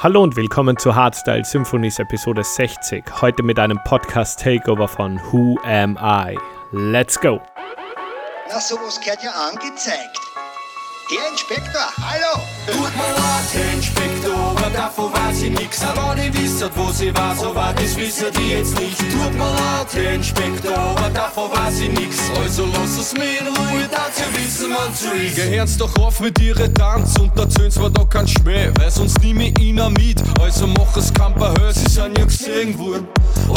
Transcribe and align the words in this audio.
Hallo 0.00 0.22
und 0.22 0.36
willkommen 0.36 0.76
zu 0.76 0.94
Hardstyle 0.94 1.44
Symphonies 1.44 1.98
Episode 1.98 2.44
60. 2.44 3.04
Heute 3.20 3.42
mit 3.42 3.58
einem 3.58 3.80
Podcast 3.82 4.38
Takeover 4.38 4.86
von 4.86 5.18
Who 5.32 5.58
Am 5.64 5.98
I? 6.00 6.38
Let's 6.70 7.18
go! 7.18 7.40
Na, 8.48 8.60
sowas 8.60 9.00
gehört 9.00 9.24
ja 9.24 9.32
angezeigt. 9.32 10.20
Der 11.10 11.28
Inspektor, 11.32 11.82
hallo! 12.00 12.44
Tut 12.68 12.78
mir 12.78 13.12
leid, 13.12 13.54
Herr 13.54 13.72
Inspektor, 13.74 14.17
aber 14.68 14.76
davon 14.76 15.12
weiß 15.12 15.42
ich 15.42 15.50
nix. 15.50 15.82
Aber 15.82 16.16
ich 16.16 16.32
wisst, 16.34 16.64
wo 16.74 16.90
sie 16.90 17.14
war, 17.14 17.34
so 17.34 17.54
war 17.54 17.72
das 17.74 17.96
wissen 17.96 18.26
die 18.36 18.50
jetzt 18.50 18.78
nicht. 18.78 18.98
Tut 18.98 19.34
mir 19.34 19.50
leid, 19.50 19.86
Herr 19.92 20.12
Inspektor, 20.14 20.76
aber 20.76 21.10
davon 21.10 21.50
weiß 21.50 21.80
ich 21.80 21.92
nix. 21.92 22.16
Also 22.42 22.66
lass 22.72 22.98
es 22.98 23.12
mir 23.14 23.40
in 23.40 23.46
Ruhe, 23.46 23.88
dazu 23.90 24.22
wissen 24.34 24.70
man 24.70 24.94
zu 24.94 25.14
ist. 25.14 25.36
Gehören's 25.36 25.76
doch 25.76 25.96
auf 25.98 26.20
mit 26.20 26.38
ihre 26.40 26.72
Tanz 26.72 27.18
und 27.18 27.36
erzählen's 27.38 27.78
mir 27.78 27.90
doch 27.90 28.08
kein 28.08 28.28
Schmäh, 28.28 28.70
weil 28.78 28.90
sonst 28.90 29.22
nimm 29.22 29.40
ich 29.40 29.58
ihn 29.58 29.80
mit. 29.92 30.22
Also 30.40 30.66
mach 30.66 30.96
es 30.96 31.12
kein 31.12 31.34
Hör, 31.38 31.72
sie 31.72 31.88
sind 31.88 32.18
ja 32.18 32.24
gesehen 32.24 32.78
worden. 32.78 33.06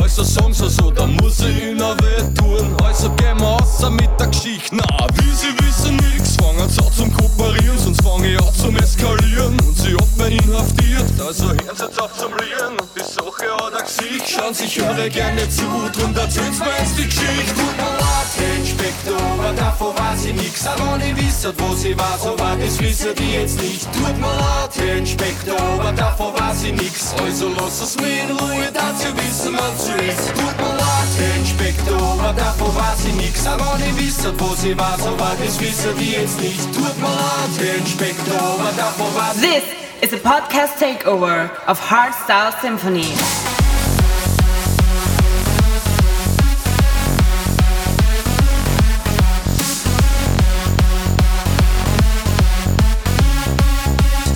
Also 0.02 0.24
sagen 0.24 0.54
sie 0.54 0.70
so, 0.70 0.92
da 0.92 1.06
muss 1.06 1.40
ich 1.40 1.64
ihnen 1.64 1.80
weh 1.80 2.34
tun. 2.36 2.76
Also 2.84 3.10
gehen 3.12 3.40
wir 3.40 3.48
außer 3.48 3.90
mit 3.90 4.10
der 4.20 4.28
Geschichte. 4.28 4.76
Na, 4.76 5.08
wie 5.16 5.32
sie 5.32 5.54
wissen 5.60 5.96
nix, 5.98 6.36
fangen 6.36 6.70
sie 6.70 6.82
an 6.82 6.94
zum 6.96 7.14
Kooperieren, 7.14 7.78
sonst 7.78 8.02
fang 8.02 8.24
ich 8.24 8.38
an 8.38 8.54
zum 8.54 8.76
Eskalieren. 8.78 9.60
Und 9.60 9.78
sie 9.78 9.96
hat 9.96 10.18
mir 10.18 10.28
inhaftiert, 10.28 11.22
also 11.26 11.46
hören 11.46 11.60
sie 11.76 11.84
jetzt 11.84 12.02
auf 12.02 12.18
zum 12.18 12.32
Lieren. 12.32 12.78
Die 12.96 13.00
Sache 13.00 13.66
hat 13.66 13.74
er 13.74 13.84
Gesicht, 13.84 14.30
schauen 14.30 14.54
sich 14.54 14.80
höre 14.80 15.10
gerne 15.10 15.50
zu, 15.50 15.64
drum 15.94 16.16
erzähl's 16.16 16.60
mir 16.60 16.76
jetzt 16.80 16.98
die 16.98 17.06
Geschichte. 17.06 17.54
Tut 17.56 17.78
mir 17.78 17.92
leid, 18.00 18.32
Herr 18.38 18.58
Inspektor, 18.60 19.22
aber 19.40 19.54
davon 19.54 19.96
weiß 19.96 20.26
ich 20.26 20.36
nix. 20.36 20.68
Aber 20.68 21.00
ich 21.04 21.16
wisst, 21.18 21.48
wo 21.58 21.76
sie 21.76 21.98
war, 21.98 22.18
so 22.22 22.38
war 22.40 22.56
das 22.58 22.80
wissen 22.80 23.16
die 23.18 23.32
jetzt 23.34 23.62
nicht. 23.62 23.88
Tut 23.94 24.18
mir 24.20 24.28
leid, 24.28 24.72
Herr 24.76 24.96
Inspektor, 24.98 25.60
aber 25.60 25.92
davon 25.92 26.34
weiß 26.34 26.64
ich 26.64 26.74
nix. 26.74 27.14
Also 27.22 27.50
lass 27.58 27.82
es 27.82 27.96
mir 27.98 28.24
in 28.24 28.32
Ruhe, 28.38 28.70
dazu 28.74 29.08
wissen 29.18 29.54
man 29.54 29.72
zu 29.82 29.94
ist. 29.94 30.28
Tut 30.30 30.58
mir 30.58 30.76
leid, 30.78 31.12
Herr 31.18 31.36
Inspektor, 31.38 32.02
aber 32.20 32.34
davon 32.34 32.76
weiß 32.76 33.06
ich 33.08 33.16
nix. 33.16 33.46
Aber 33.48 33.78
wenn 33.78 33.90
ich 33.90 34.08
wisst, 34.08 34.26
wo 34.40 34.54
sie 34.56 34.78
war, 34.78 34.98
so 34.98 35.18
war 35.20 35.36
das 35.44 35.60
wissen 35.60 35.98
die 35.98 36.12
jetzt 36.12 36.40
nicht. 36.40 36.62
Tut 36.74 36.98
mir 37.00 37.08
leid, 37.08 37.54
Herr 37.60 37.76
Inspektor, 37.76 38.40
aber 38.40 38.72
davon 38.78 39.08
weiß 39.16 39.36
ich 39.36 39.42
This 39.42 39.64
is 40.02 40.14
a 40.14 40.30
podcast 40.30 40.80
takeover 40.80 41.50
of 41.68 41.80
Hardstyle 41.80 42.54
Symphony. 42.62 43.14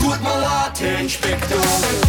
Tut 0.02 0.22
mir 0.22 0.40
leid, 0.42 0.80
Herr 0.80 1.00
Inspektor. 1.00 1.58
Tut 1.58 2.05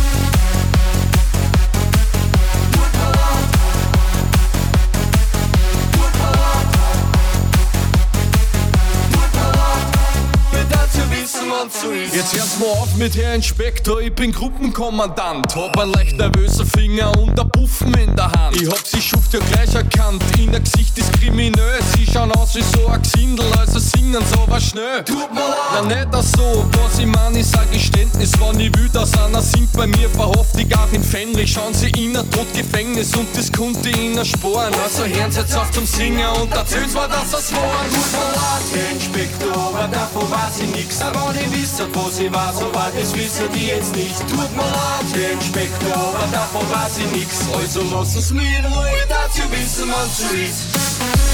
Jetzt 12.16 12.34
hört's 12.34 12.58
mal 12.58 12.70
auf 12.80 12.96
mit 12.96 13.14
Herr 13.14 13.34
Inspektor, 13.34 14.00
ich 14.00 14.14
bin 14.14 14.32
Gruppenkommandant. 14.32 15.54
Hab 15.54 15.78
ein 15.78 15.92
leicht 15.92 16.16
nervöser 16.16 16.64
Finger 16.64 17.12
und 17.18 17.38
ein 17.38 17.50
Puffen 17.50 17.92
in 17.92 18.16
der 18.16 18.32
Hand. 18.32 18.58
Ich 18.58 18.66
hab 18.66 18.86
sie 18.86 19.02
Schuft 19.02 19.34
ja 19.34 19.40
gleich 19.52 19.74
erkannt, 19.74 20.22
in 20.38 20.50
der 20.50 20.60
Gesicht 20.60 20.96
ist 20.96 21.12
kriminell. 21.12 21.78
Sie 21.94 22.06
schauen 22.10 22.32
aus 22.32 22.54
wie 22.54 22.62
so 22.62 22.86
ein 22.86 23.02
Gesindel, 23.02 23.44
also 23.58 23.78
singen 23.78 24.22
so 24.32 24.44
was 24.46 24.64
schnell. 24.64 25.04
Tut 25.04 25.30
mir 25.34 25.42
Na 25.74 25.80
leid. 25.80 26.10
nicht 26.10 26.24
so, 26.34 26.64
was 26.72 26.98
ich 26.98 27.04
mein, 27.04 27.34
ist 27.36 27.54
ein 27.54 27.70
Geständnis. 27.70 28.32
Wenn 28.40 28.60
ich 28.60 28.74
will, 28.78 28.88
dass 28.88 29.12
einer 29.18 29.42
singt 29.42 29.74
bei 29.74 29.86
mir, 29.86 30.08
verhaftig 30.08 30.74
auch 30.74 30.90
in 30.92 31.04
Fenrich. 31.04 31.52
Schauen 31.52 31.74
sie 31.74 31.90
in 31.90 32.16
ein 32.16 32.30
Totgefängnis 32.30 33.14
und 33.14 33.28
das 33.36 33.52
konnte 33.52 33.90
ich 33.90 33.96
ihnen 33.98 34.24
sparen. 34.24 34.72
Also 34.82 35.04
hören 35.04 35.30
sie 35.30 35.40
jetzt 35.40 35.54
auf 35.54 35.70
zum 35.70 35.84
Singen 35.84 36.26
und 36.40 36.50
erzähl's 36.50 36.94
mir, 36.94 37.08
dass 37.08 37.30
das 37.30 37.52
war. 37.52 37.60
Tut 37.60 38.12
mir 38.12 38.32
leid, 38.32 38.64
Herr 38.72 38.92
Inspektor, 38.92 39.54
aber 39.54 39.88
davon 39.88 40.30
weiß 40.30 40.60
ich 40.62 40.74
nix. 40.74 41.02
Aber 41.02 41.34
ich 41.38 41.52
wisst, 41.52 41.82
wo 41.92 42.05
sie 42.10 42.32
war, 42.32 42.52
so 42.52 42.72
war 42.74 42.90
das 42.98 43.14
wissen 43.14 43.48
die 43.54 43.66
jetzt 43.66 43.94
nicht. 43.94 44.18
Tut 44.28 44.56
mir 44.56 44.62
leid, 44.62 45.06
Herr 45.14 45.32
Inspektor, 45.32 45.96
aber 45.96 46.26
davon 46.32 46.70
weiß 46.70 46.98
ich 46.98 47.10
nix. 47.12 47.48
Also 47.56 47.82
lass 47.92 48.16
es 48.16 48.30
mir 48.30 48.58
in 48.58 48.64
Ruhe, 48.66 49.06
dazu 49.08 49.42
wissen 49.50 49.88
man 49.88 50.10
zu 50.10 50.36
ist. 50.36 51.25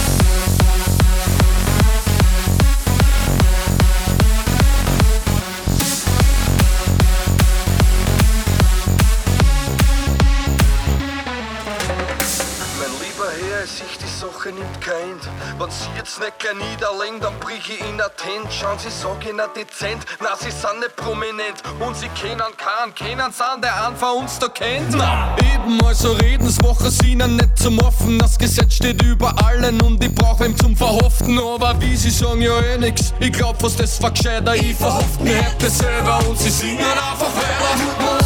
Ende. 15.23 15.59
Wenn 15.59 15.71
Sie 15.71 15.89
jetzt 15.97 16.19
nicht 16.21 16.39
gleich 16.39 16.55
niederlegen, 16.55 17.21
dann 17.21 17.39
brich 17.41 17.69
ich 17.69 17.81
in 17.81 17.97
Tent. 17.97 18.53
Schauen 18.53 18.79
Sie, 18.79 18.91
sag 18.91 19.25
Ihnen 19.29 19.47
dezent, 19.55 20.05
na, 20.21 20.37
Sie 20.37 20.51
sind 20.51 20.81
nicht 20.81 20.97
prominent. 20.97 21.63
Und 21.81 21.97
Sie 21.97 22.09
kennen 22.09 22.43
keinen, 22.57 22.95
kennen 22.95 23.33
Sie 23.33 23.61
der 23.61 23.87
einen 23.87 23.97
von 23.97 24.23
uns 24.23 24.39
da 24.39 24.49
kennt. 24.49 24.95
Na, 24.95 25.37
eben, 25.39 25.85
also 25.85 26.13
reden, 26.13 26.47
das 26.47 26.61
machen 26.61 26.91
Sie 26.91 27.13
Ihnen 27.13 27.37
nicht 27.37 27.59
zum 27.59 27.79
Offen. 27.81 28.19
Das 28.19 28.39
Gesetz 28.39 28.75
steht 28.75 29.03
über 29.03 29.35
allen 29.45 29.81
und 29.83 30.03
ich 30.03 30.15
brauch 30.15 30.41
ihm 30.41 30.57
zum 30.57 30.77
Verhaften. 30.77 31.39
Aber 31.39 31.81
wie 31.81 31.97
Sie 31.97 32.11
sagen, 32.11 32.43
ja 32.43 32.59
eh 32.61 32.79
nix. 32.79 33.13
Ich 33.21 33.33
glaub 33.33 33.61
fast, 33.61 33.81
das 33.81 34.01
war 34.03 34.11
gescheiter. 34.11 34.55
Ich 34.55 34.77
verhaften 34.77 35.27
hätte 35.27 35.71
selber 35.71 36.21
und 36.29 36.39
Sie 36.39 36.51
singen 36.51 36.81
einfach 36.81 37.33
weiter. 37.37 38.22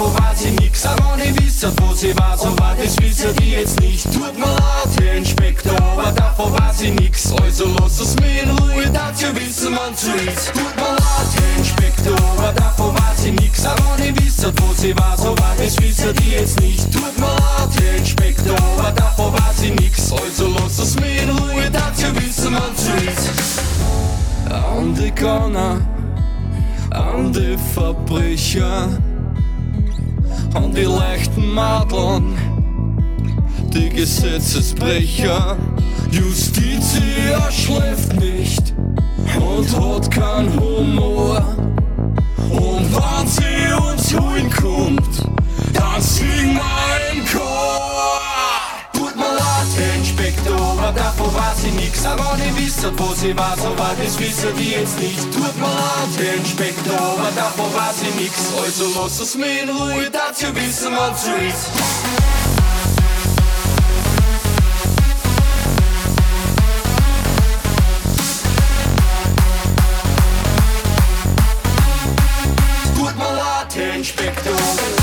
Davon 0.00 0.14
weiß 0.14 0.44
ich 0.44 0.60
nix. 0.60 0.86
Aber 0.86 1.16
ich 1.22 1.44
wisst, 1.44 1.66
wo 1.80 1.94
sie 1.94 2.16
war, 2.16 2.36
so 2.36 2.58
war 2.58 2.74
das 2.74 2.96
wissen 3.00 3.34
die 3.36 3.50
jetzt 3.50 3.80
nicht. 3.80 4.04
Tut 4.04 4.38
mir 4.38 4.46
leid, 4.46 4.88
Herr 5.00 5.14
Inspektor, 5.14 5.76
aber 5.76 6.12
davon 6.12 6.52
weiß 6.52 6.82
ich 6.82 6.94
nix. 6.94 7.32
Also 7.32 7.66
lass 7.78 8.00
es 8.00 8.16
mir 8.16 8.42
in 8.42 8.50
Ruhe, 8.50 8.90
dazu 8.92 9.26
wissen 9.34 9.74
man 9.74 9.94
zu 9.94 10.10
ist. 10.12 10.52
Tut 10.52 10.76
mir 10.76 10.82
leid, 10.82 11.30
Herr 11.36 11.58
Inspektor, 11.58 12.18
aber 12.38 12.52
davon 12.52 12.94
weiß 12.94 13.24
ich 13.26 13.32
nix. 13.40 13.66
Aber 13.66 13.98
ich 14.02 14.24
wisst, 14.24 14.44
wo 14.44 14.74
sie 14.74 14.96
war, 14.96 15.16
so 15.16 15.36
war 15.38 15.54
das 15.58 15.80
wissen 15.80 16.14
die 16.16 16.30
jetzt 16.30 16.60
nicht. 16.60 16.90
Tut 16.92 17.18
mir 17.18 17.26
leid, 17.26 17.70
Herr 17.82 17.96
Inspektor, 17.96 18.56
aber 18.78 18.92
davon 18.92 19.32
weiß 19.34 19.62
ich 19.62 19.74
nix. 19.80 20.12
Also 20.12 20.48
lass 20.58 20.78
es 20.78 20.98
mir 20.98 21.22
in 21.22 21.30
Ruhe, 21.30 21.70
dazu 21.70 22.06
wissen 22.16 22.52
man 22.52 22.74
zu 22.76 22.92
ist. 23.06 23.30
An 24.50 24.94
die 24.94 25.14
Gauner, 25.14 25.80
an 26.90 27.32
die 27.32 27.56
Verbrecher, 27.74 28.88
an 30.54 30.74
die 30.74 30.82
leichten 30.82 31.52
Madeln, 31.52 32.36
die 33.72 33.88
Gesetzesbrecher. 33.88 35.56
Justitia 36.10 37.50
schläft 37.50 38.18
nicht 38.20 38.74
und 39.36 39.80
hat 39.80 40.10
keinen 40.10 40.58
Humor. 40.58 41.44
Und 42.50 42.92
wenn 42.92 43.26
sie 43.26 43.72
uns 43.90 44.18
holen 44.18 44.50
kommt, 44.50 45.24
dann 45.72 46.00
singen 46.00 46.54
wir 46.54 47.12
im 47.12 47.24
Chor. 47.26 47.89
Aber 50.90 50.98
davon 50.98 51.34
weiß 51.34 51.64
ich 51.64 51.72
nix. 51.74 52.04
Aber 52.04 52.36
wenn 52.36 52.48
ich 52.48 52.66
wisst, 52.66 52.84
wo 52.98 53.14
sie 53.14 53.36
war, 53.36 53.56
so 53.56 53.76
war 53.78 53.94
das 54.02 54.18
wissen 54.18 54.54
die 54.56 54.70
jetzt 54.70 54.98
nicht. 54.98 55.20
Tut 55.32 55.56
mir 55.56 55.66
leid, 55.66 56.12
Herr 56.18 56.34
Inspektor, 56.34 56.98
aber 56.98 57.30
davon 57.34 57.74
weiß 57.74 58.02
ich 58.02 58.14
nix. 58.20 58.34
Also 58.62 58.86
lass 58.96 59.20
es 59.20 59.34
mir 59.36 59.62
in 59.62 59.68
Ruhe, 59.70 60.10
dazu 60.10 60.54
wissen 60.54 60.92
man 60.92 61.16
zu 61.16 61.30
ist. 61.30 61.70
Tut 72.96 73.16
mir 73.16 73.32
leid, 73.36 73.74
Herr 73.74 73.94
Inspektor. 73.94 74.99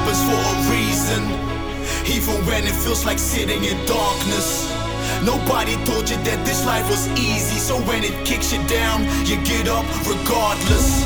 happens 0.00 0.22
for 0.24 0.40
a 0.40 0.56
reason. 0.72 1.22
Even 2.08 2.34
when 2.46 2.64
it 2.64 2.76
feels 2.82 3.04
like 3.04 3.18
sitting 3.18 3.64
in 3.64 3.76
darkness. 3.86 4.70
Nobody 5.22 5.76
told 5.84 6.08
you 6.08 6.16
that 6.28 6.40
this 6.46 6.64
life 6.64 6.88
was 6.88 7.06
easy. 7.18 7.58
So 7.58 7.76
when 7.88 8.02
it 8.04 8.14
kicks 8.24 8.52
you 8.52 8.60
down, 8.66 9.04
you 9.28 9.36
get 9.44 9.68
up 9.68 9.84
regardless. 10.08 11.04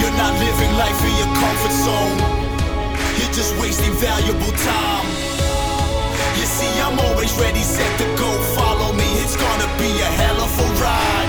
You're 0.00 0.16
not 0.16 0.32
living 0.40 0.72
life 0.80 1.00
in 1.08 1.14
your 1.20 1.32
comfort 1.36 1.74
zone. 1.86 2.18
You're 3.18 3.34
just 3.36 3.52
wasting 3.60 3.92
valuable 4.00 4.54
time. 4.64 5.08
You 6.38 6.46
see, 6.48 6.72
I'm 6.80 6.98
always 7.06 7.32
ready, 7.36 7.60
set 7.60 7.92
to 8.00 8.06
go. 8.16 8.30
Follow 8.56 8.92
me, 8.92 9.08
it's 9.22 9.36
gonna 9.36 9.68
be 9.76 9.90
a 10.08 10.10
hell 10.20 10.38
of 10.40 10.52
a 10.64 10.68
ride. 10.80 11.21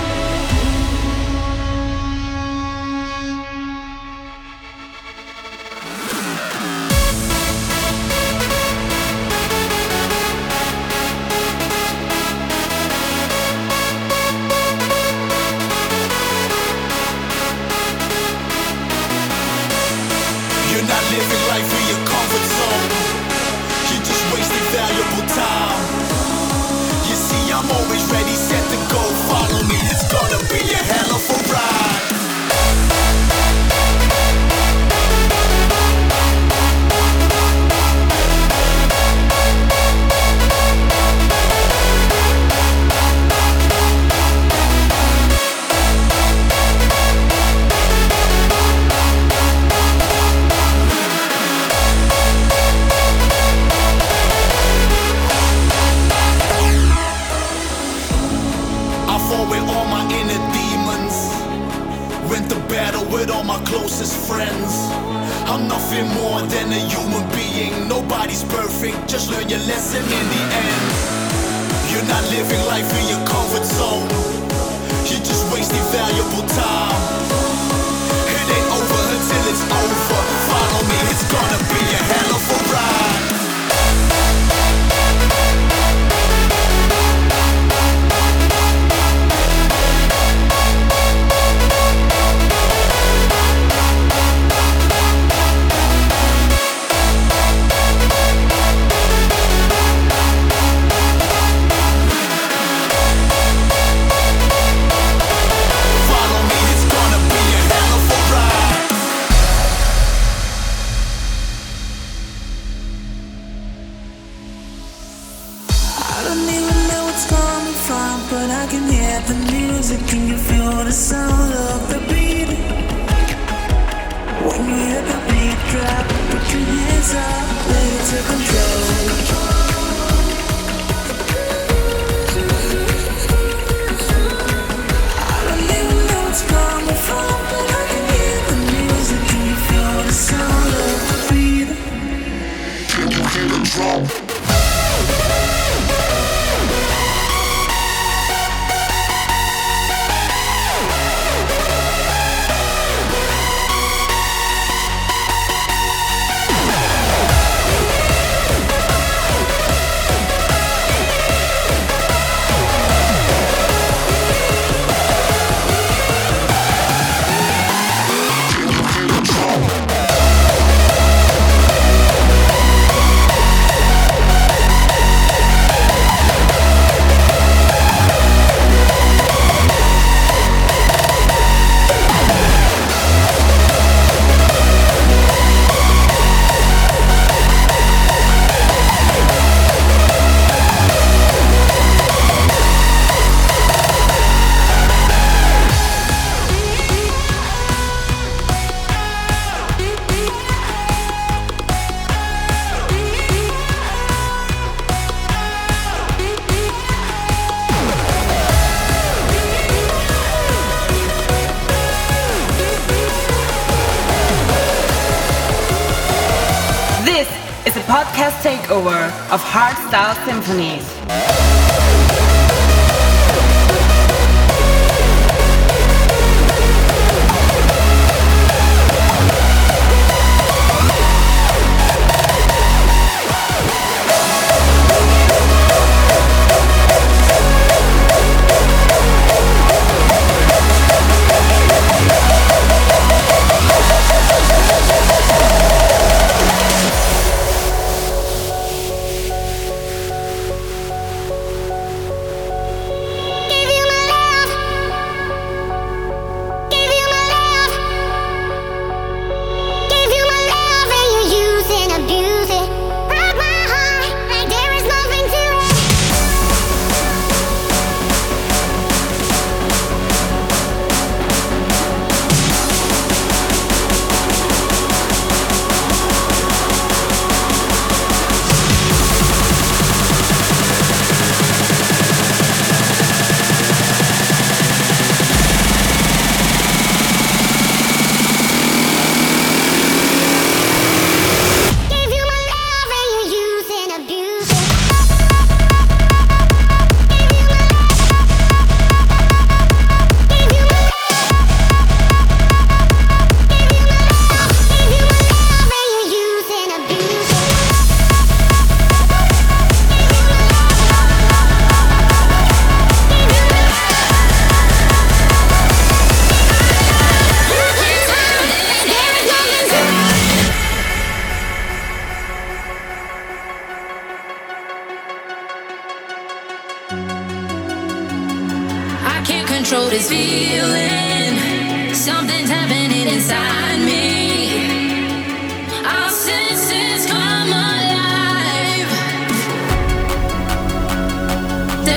is 217.75 217.83
a 217.83 217.85
podcast 217.87 218.41
takeover 218.41 219.05
of 219.31 219.41
Hardstyle 219.41 220.15
Symphonies. 220.25 221.52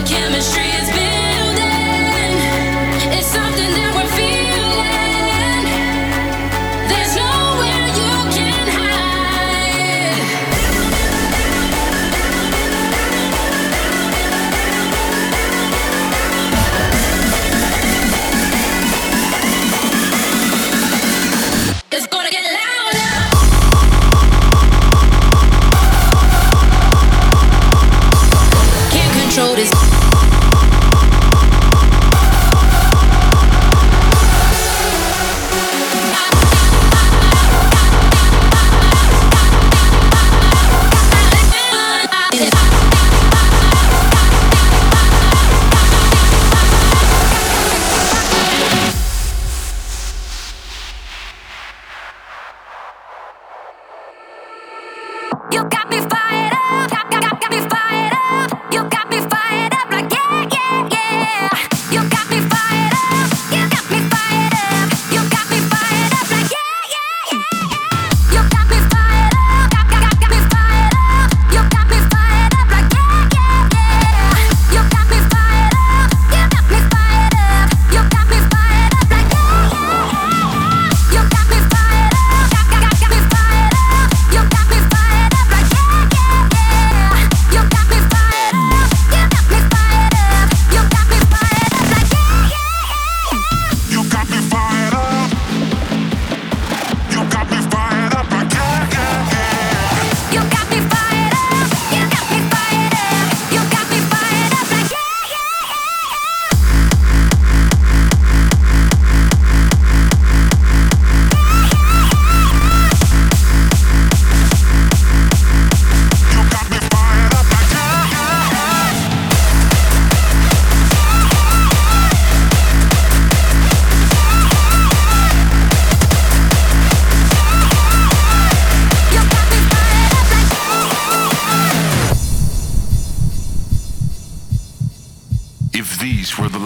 chemistry. 0.07 0.76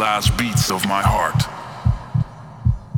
last 0.01 0.33
beats 0.39 0.73
of 0.73 0.81
my 0.89 1.05
heart. 1.05 1.45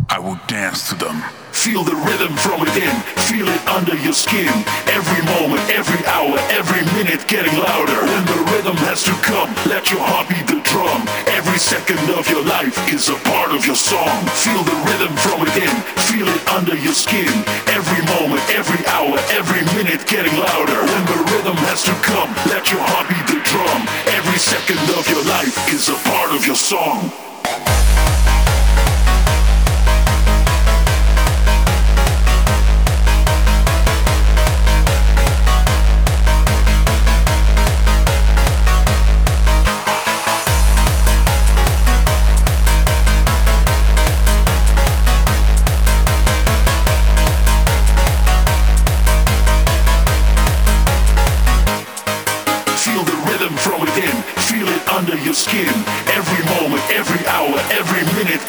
I 0.07 0.23
will 0.23 0.38
dance 0.47 0.87
to 0.91 0.95
them. 0.95 1.19
Feel 1.51 1.83
the 1.83 1.99
rhythm 2.07 2.31
from 2.38 2.62
within, 2.62 2.95
feel 3.27 3.43
it 3.43 3.62
under 3.67 3.99
your 4.07 4.15
skin. 4.15 4.55
Every 4.87 5.23
moment, 5.35 5.67
every 5.75 5.99
hour, 6.07 6.38
every 6.55 6.87
minute 6.95 7.27
getting 7.27 7.59
louder. 7.59 7.99
When 8.07 8.25
the 8.31 8.38
rhythm 8.55 8.79
has 8.87 9.03
to 9.11 9.15
come, 9.19 9.51
let 9.67 9.91
your 9.91 9.99
heart 9.99 10.31
beat 10.31 10.47
the 10.47 10.62
drum. 10.62 11.03
Every 11.35 11.59
second 11.59 11.99
of 12.15 12.31
your 12.31 12.47
life 12.47 12.79
is 12.87 13.11
a 13.11 13.19
part 13.27 13.51
of 13.51 13.67
your 13.67 13.75
song. 13.75 14.15
Feel 14.38 14.62
the 14.62 14.79
rhythm 14.87 15.11
from 15.27 15.43
within, 15.43 15.75
feel 16.07 16.31
it 16.31 16.43
under 16.55 16.79
your 16.79 16.95
skin. 16.95 17.35
Every 17.67 18.03
moment, 18.15 18.47
every 18.55 18.79
hour, 18.87 19.19
every 19.35 19.67
minute 19.75 20.07
getting 20.07 20.38
louder. 20.38 20.79
When 20.87 21.05
the 21.11 21.19
rhythm 21.35 21.59
has 21.67 21.83
to 21.83 21.95
come, 22.07 22.31
let 22.47 22.71
your 22.71 22.79
heart 22.79 23.11
beat 23.11 23.32
drum. 23.53 23.83
Every 24.09 24.38
second 24.38 24.81
of 24.99 25.07
your 25.09 25.23
life 25.25 25.69
is 25.69 25.91
a 25.91 25.99
part 26.09 26.33
of 26.33 26.47
your 26.47 26.57
song. 26.57 27.32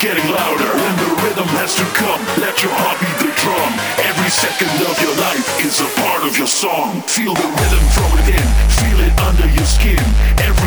getting 0.03 0.27
louder. 0.35 0.67
When 0.67 0.95
the 0.99 1.11
rhythm 1.23 1.47
has 1.63 1.79
to 1.79 1.85
come, 1.95 2.19
let 2.43 2.59
your 2.59 2.75
heart 2.75 2.99
beat 2.99 3.17
the 3.23 3.31
drum. 3.39 3.71
Every 4.03 4.27
second 4.27 4.67
of 4.83 4.99
your 4.99 5.15
life 5.15 5.47
is 5.63 5.79
a 5.79 5.87
part 6.03 6.27
of 6.27 6.35
your 6.35 6.51
song. 6.51 6.99
Feel 7.07 7.31
the 7.31 7.47
rhythm, 7.47 7.83
from 7.95 8.11
within, 8.11 8.47
feel 8.83 8.99
it 8.99 9.15
under 9.23 9.47
your 9.47 9.63
skin. 9.63 10.03
Every 10.43 10.62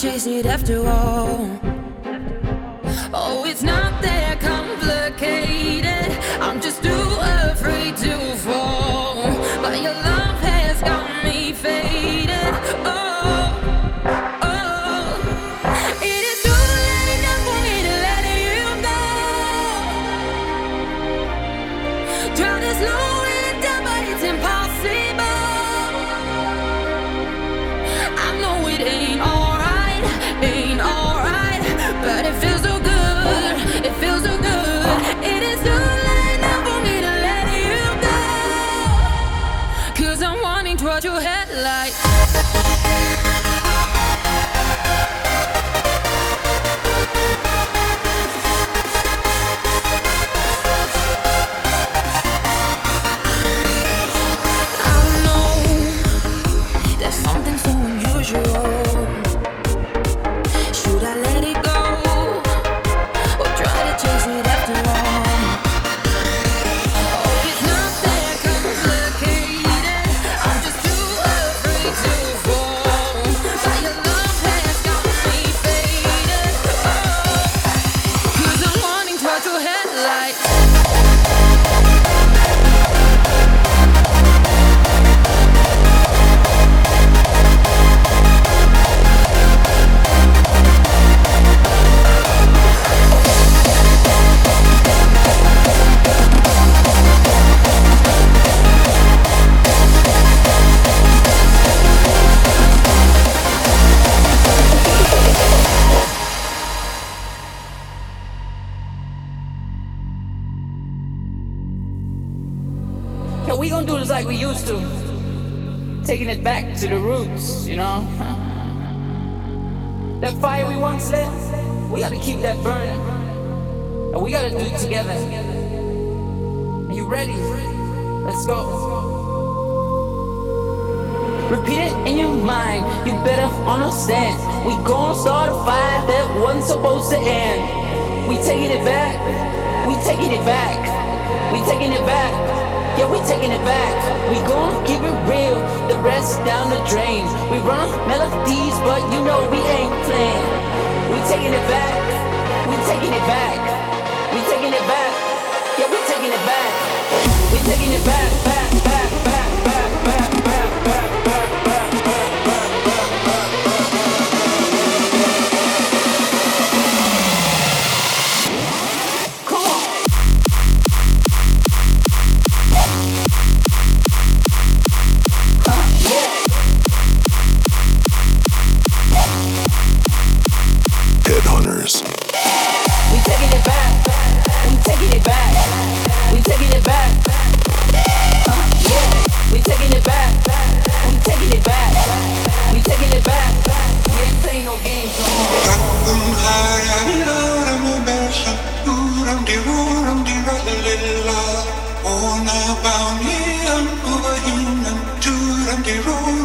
chasing 0.00 0.38
it 0.38 0.46
after 0.46 0.86
all. 0.88 1.59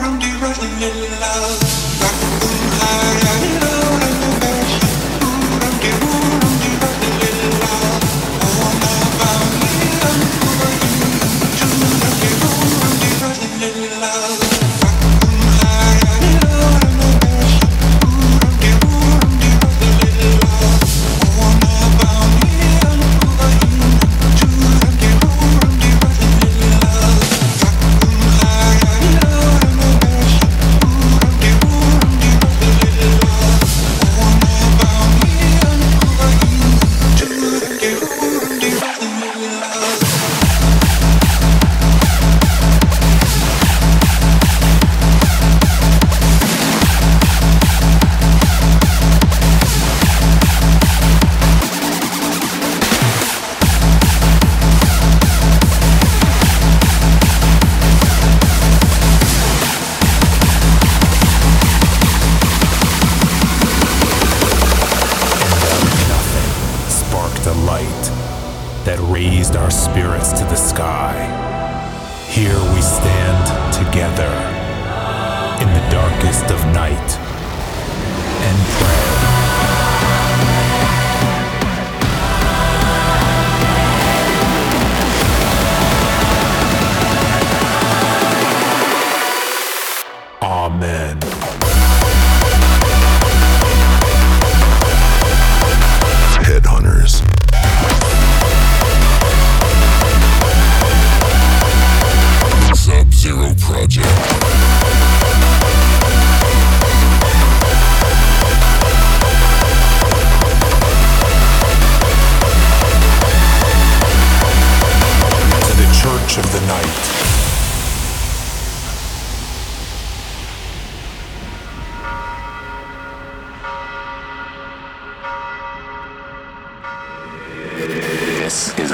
around 0.06 0.22
you 0.22 0.38
running 0.38 0.82
in 0.82 1.20
love. 1.20 1.62
Rock 2.02 2.20
higher. 2.80 3.55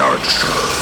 nurture. 0.02 0.81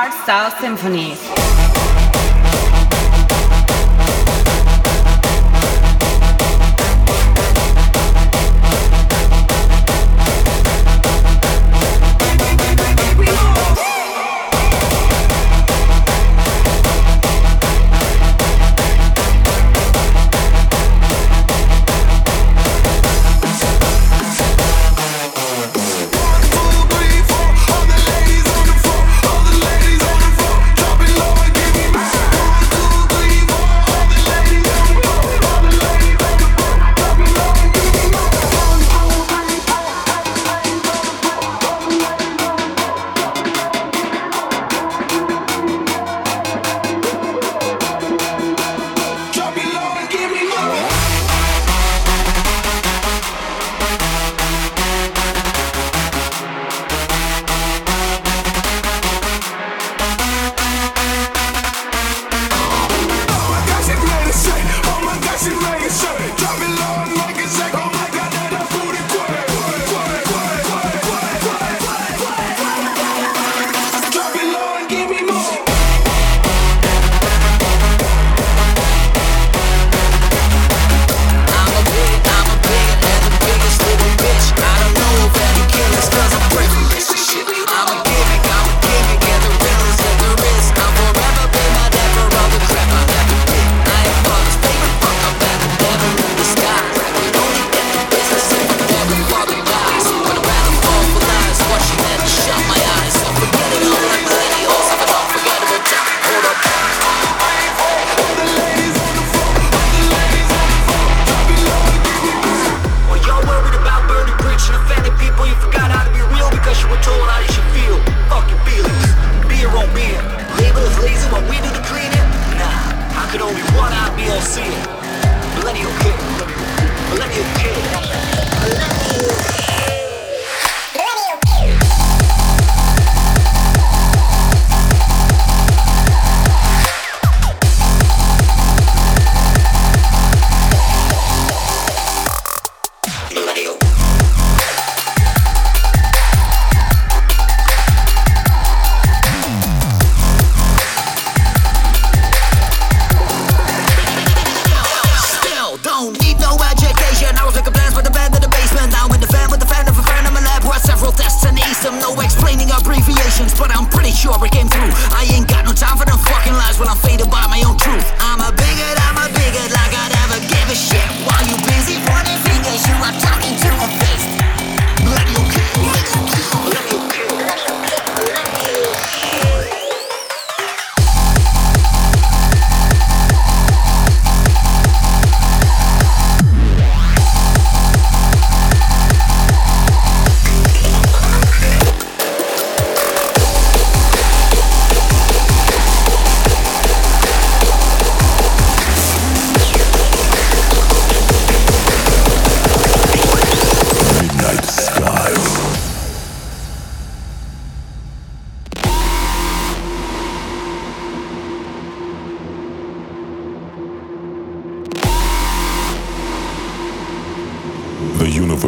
Of 0.00 0.12
hardstyle 0.12 0.60
symphonies. 0.60 1.69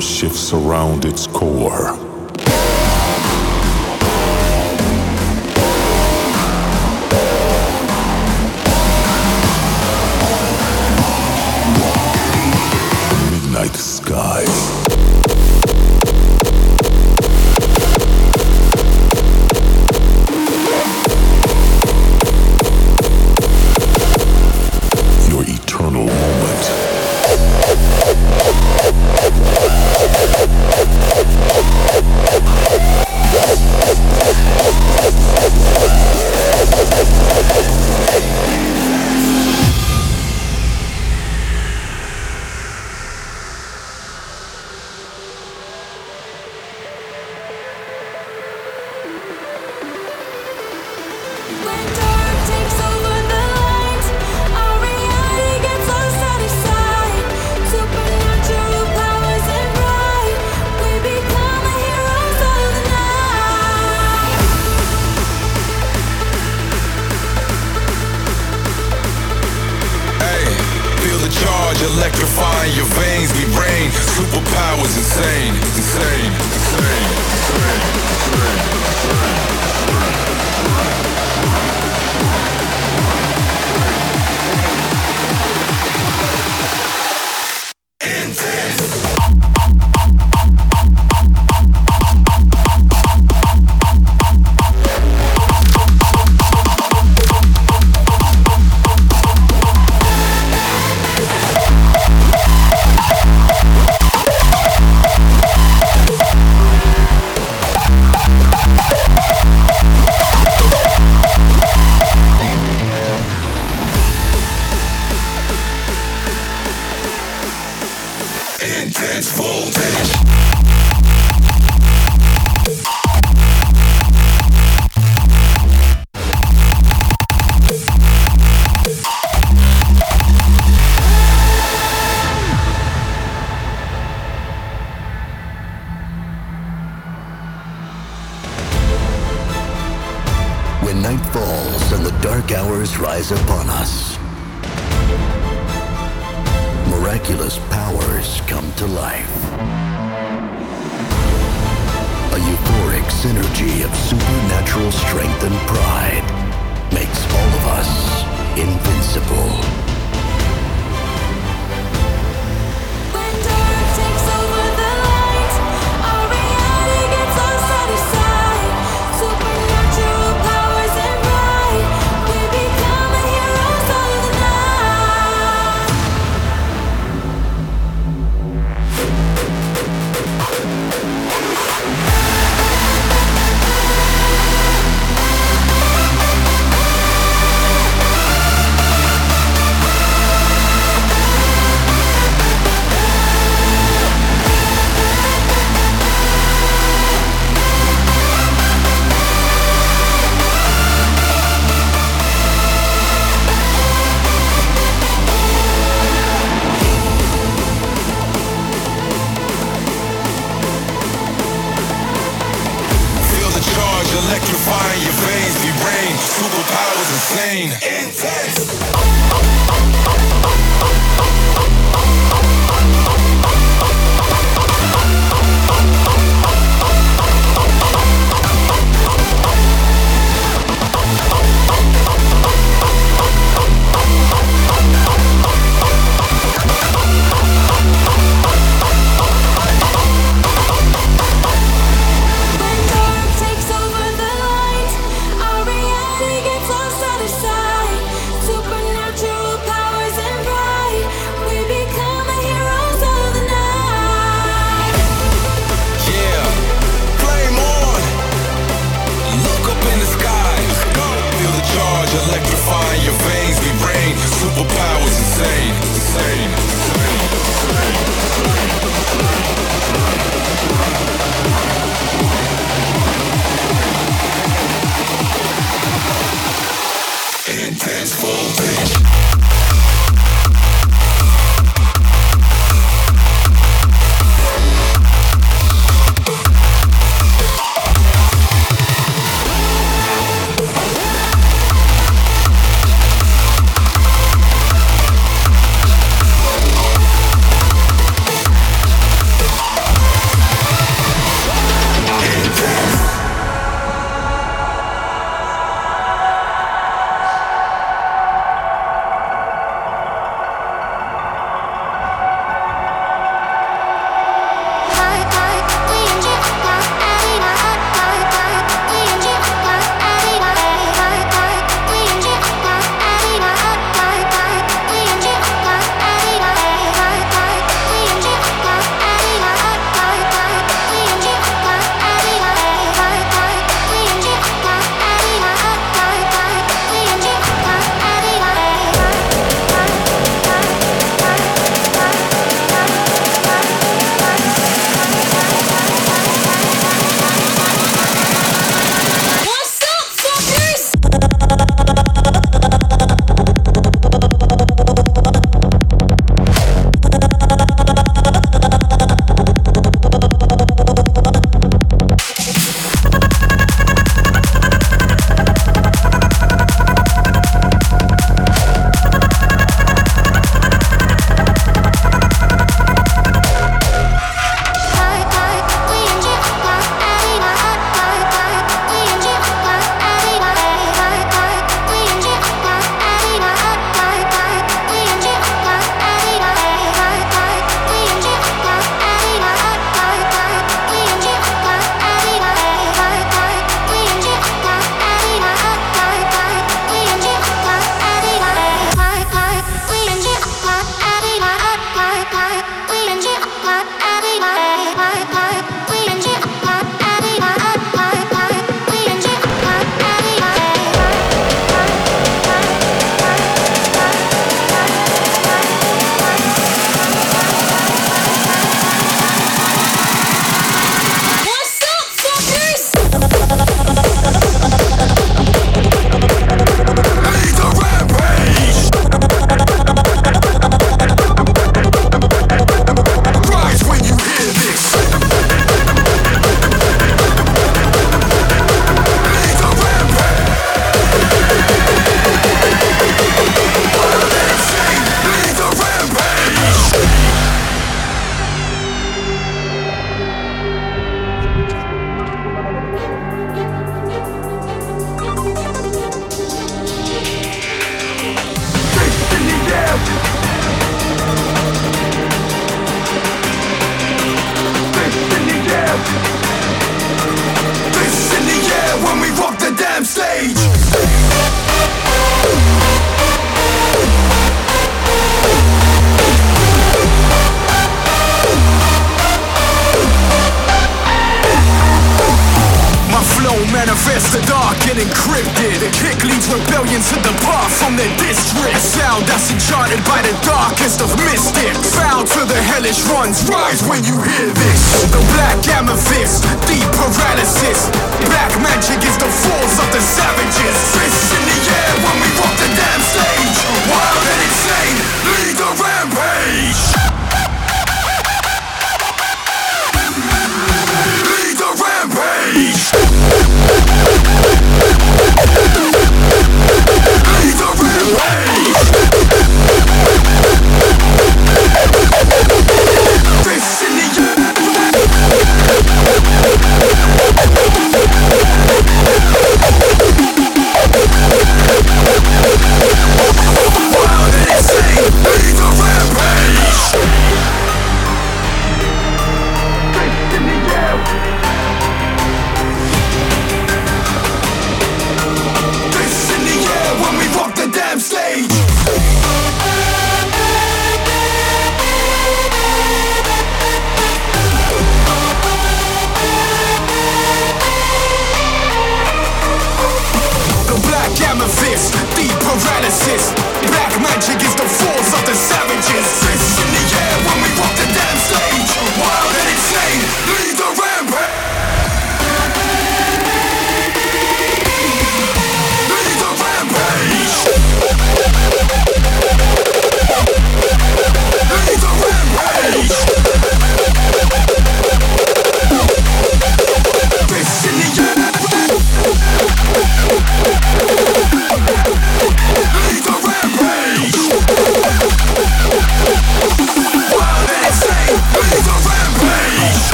Shifts 0.00 0.52
around 0.52 1.04
its 1.04 1.26
core. 1.26 2.13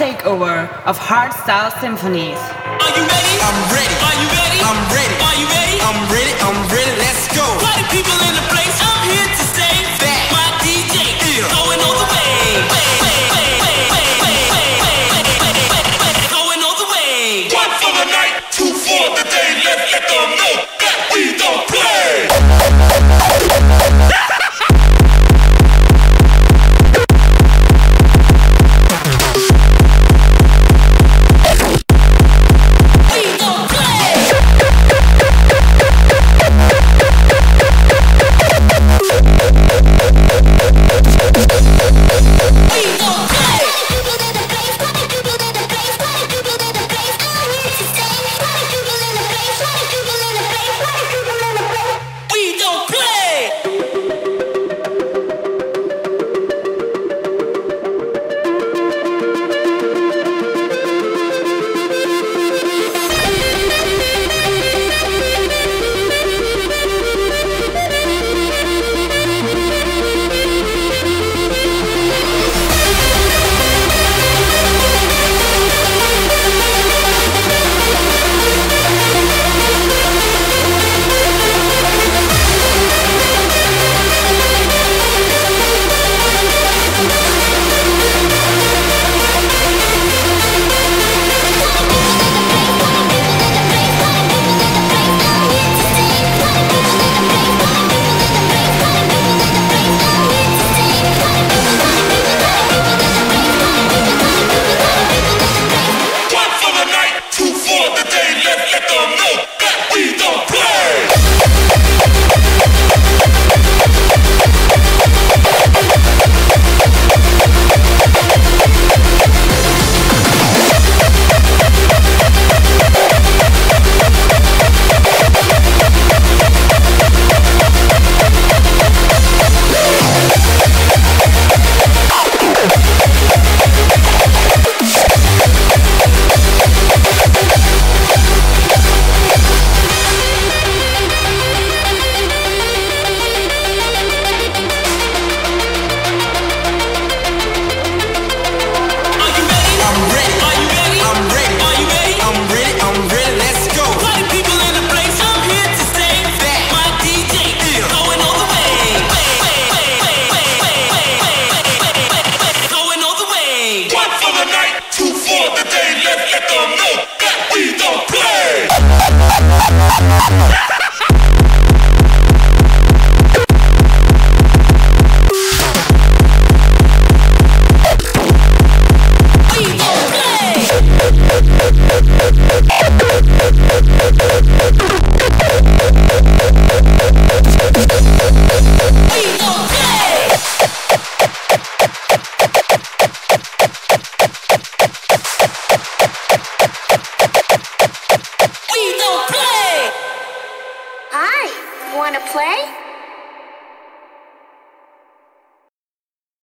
takeover 0.00 0.64
of 0.86 0.96
hardstyle 0.98 1.68
symphonies. 1.78 2.40
Are 2.40 2.92
you 2.96 3.04
ready? 3.04 3.34
I'm 3.44 3.58
ready. 3.68 3.96
Are 4.00 4.16
you 4.16 4.28
ready? 4.32 4.58
I'm 4.64 4.80
ready. 4.96 5.16
Are 5.28 5.36
you 5.36 5.46
ready? 5.52 5.76
I'm 5.84 6.00
ready. 6.08 6.32
I'm 6.40 6.58
ready. 6.72 6.92
Let's 6.96 7.28
go. 7.36 7.44
Party 7.60 7.84
people 7.92 8.16
in 8.24 8.32
the 8.32 8.46
place. 8.48 8.79